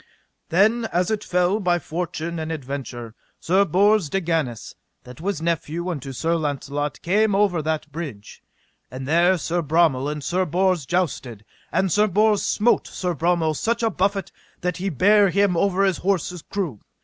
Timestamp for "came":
7.03-7.35